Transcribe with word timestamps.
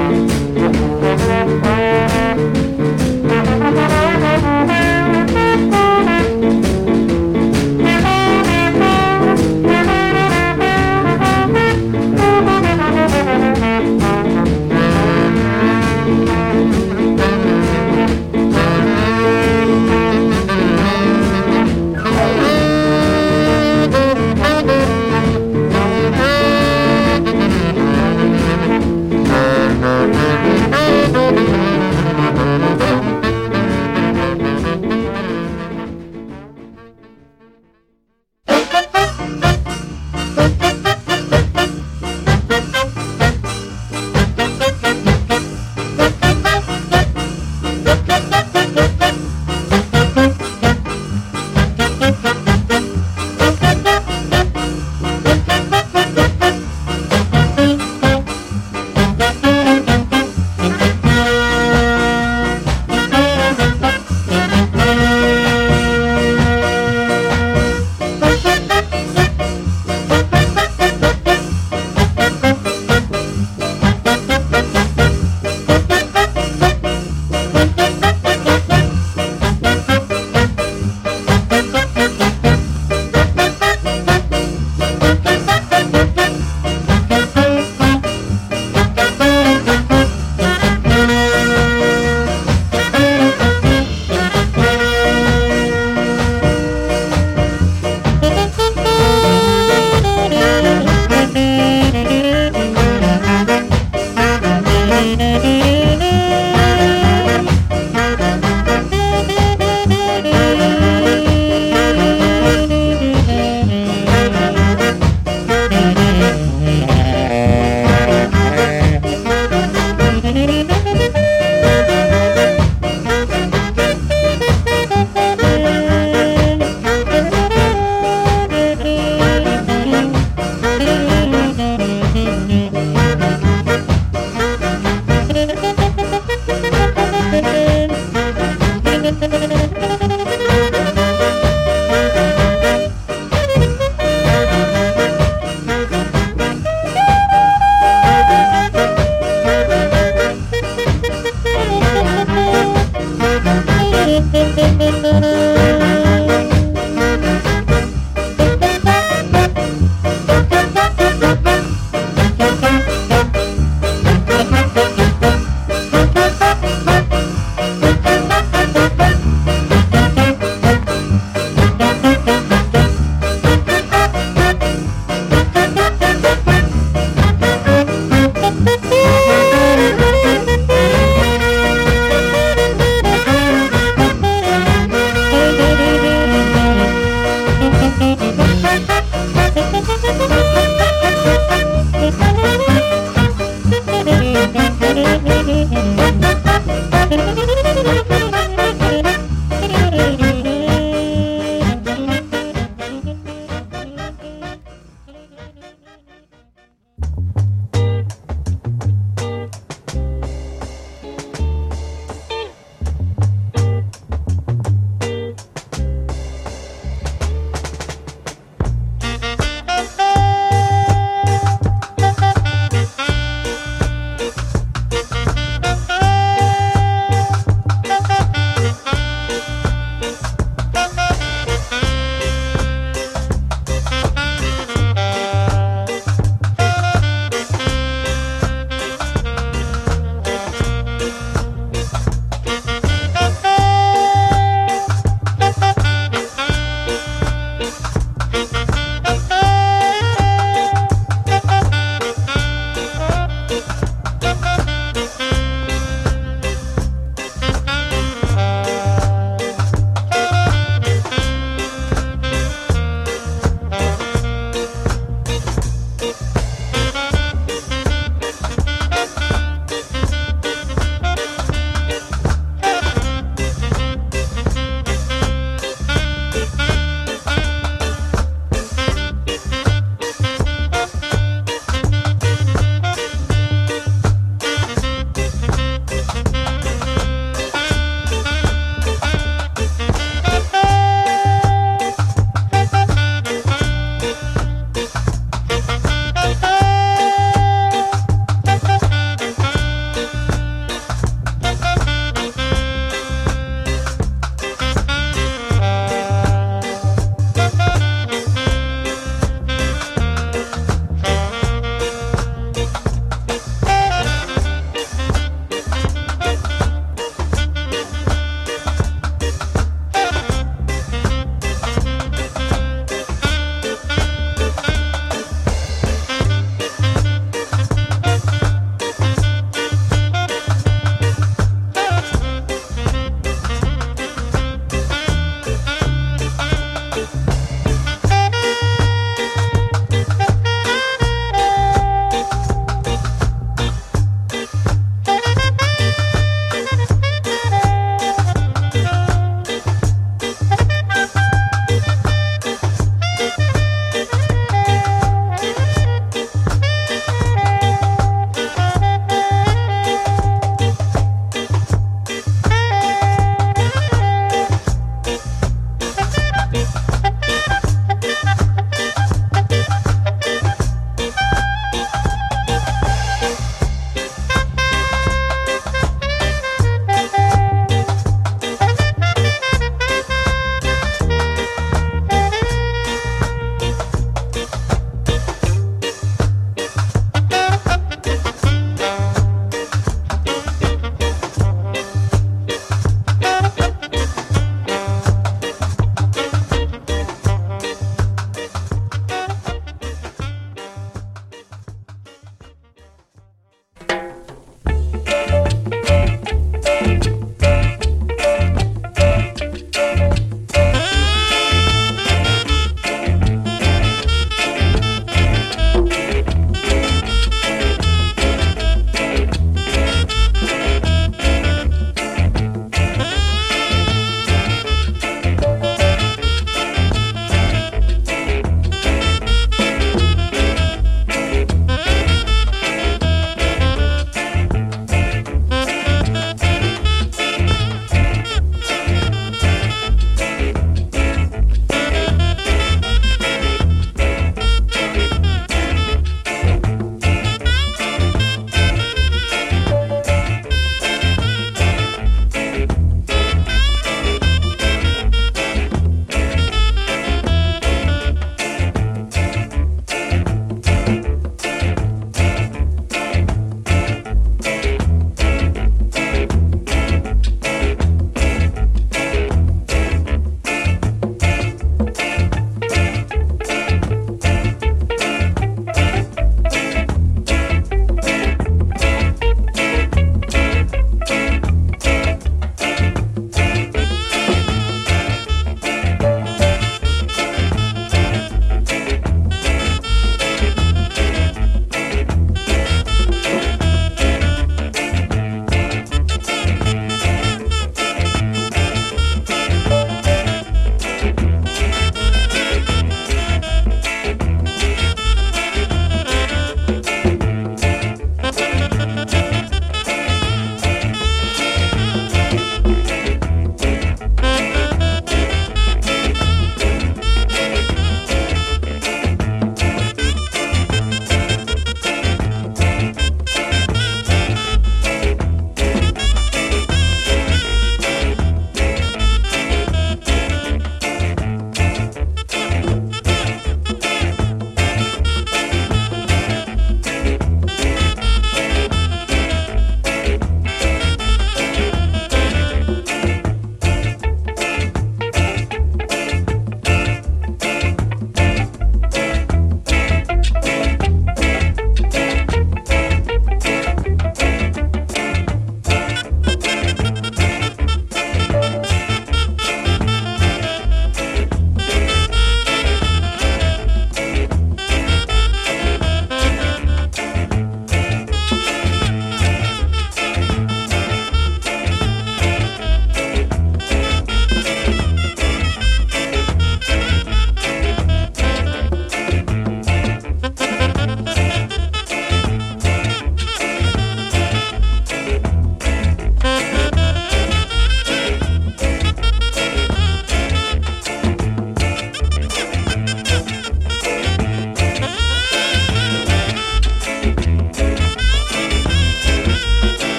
Thank 0.00 0.30
you. 2.80 2.89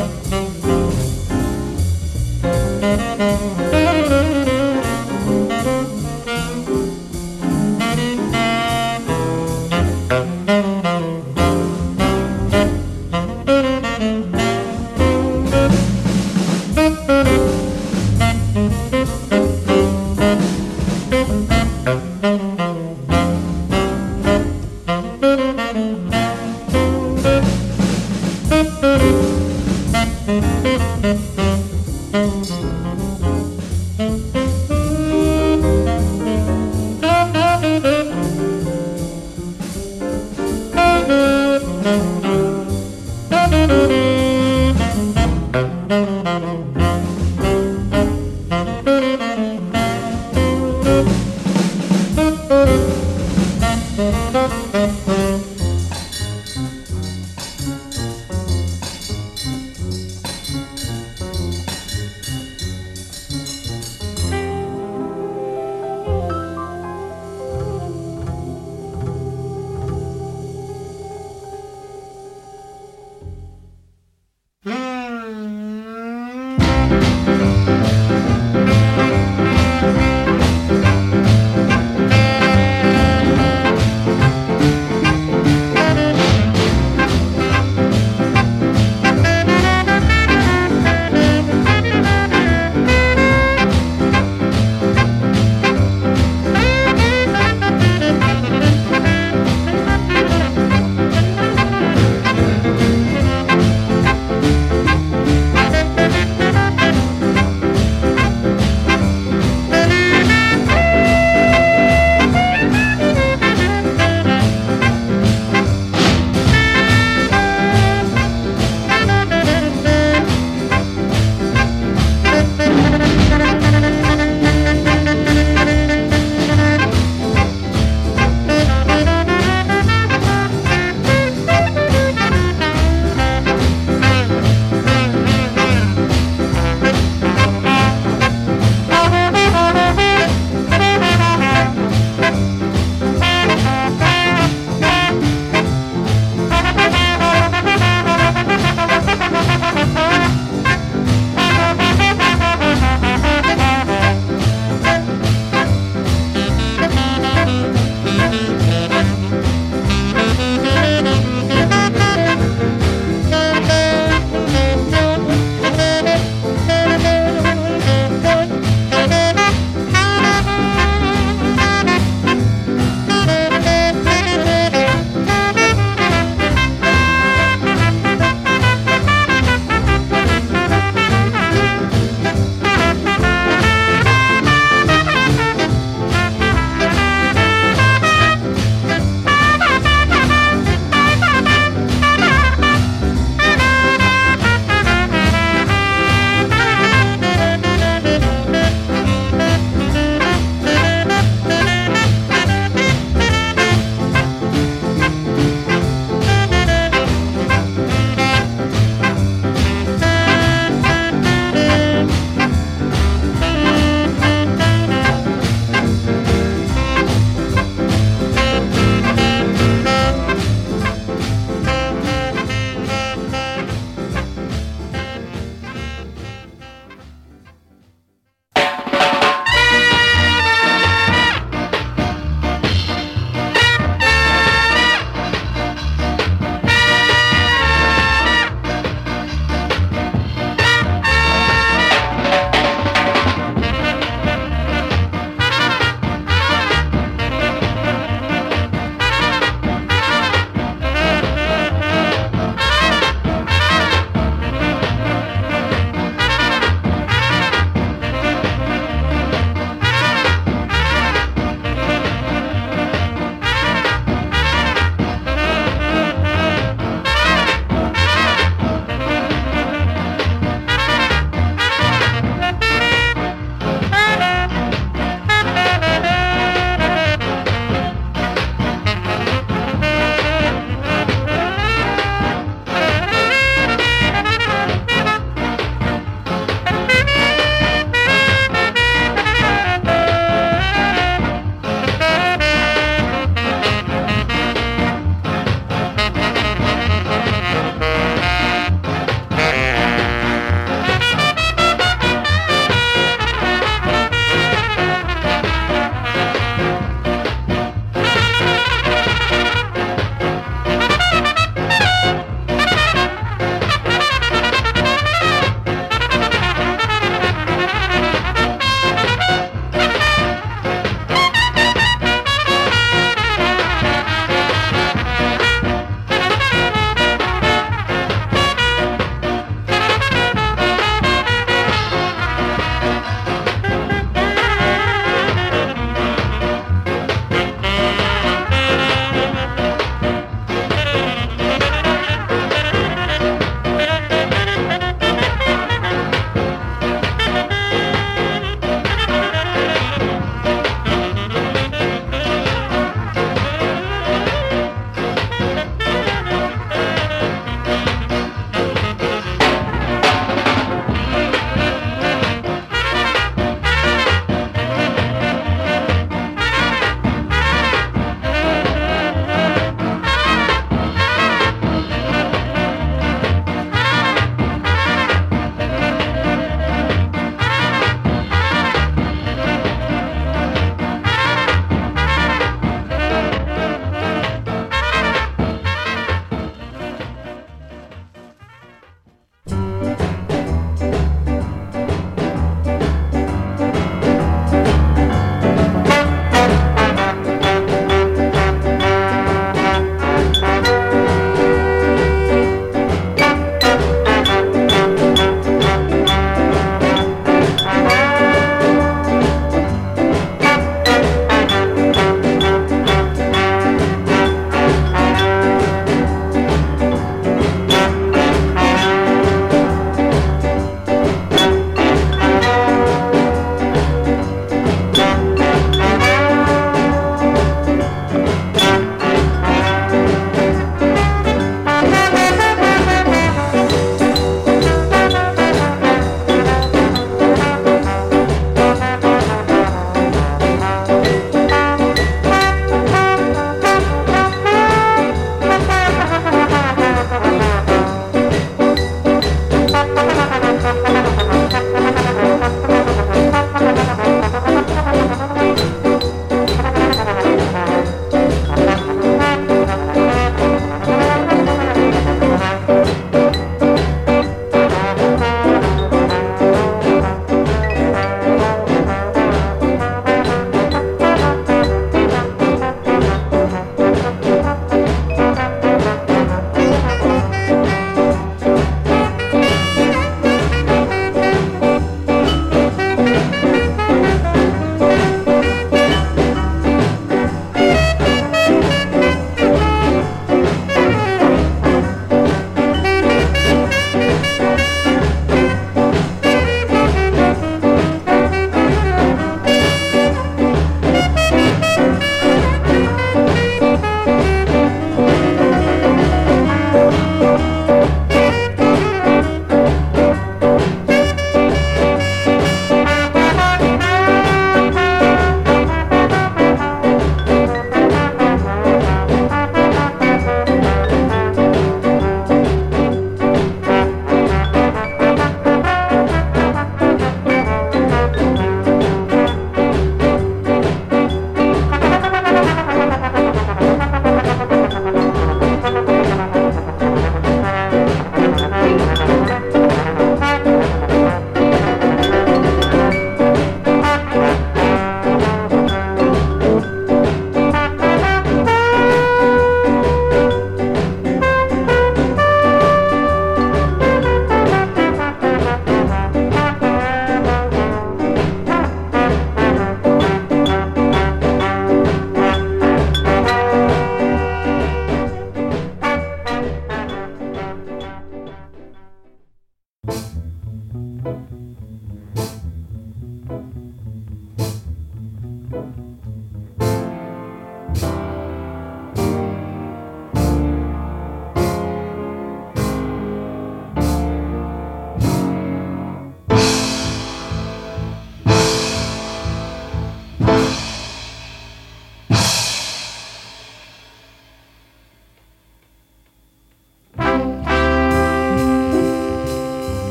Thank 0.00 0.49